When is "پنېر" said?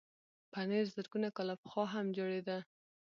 0.51-0.85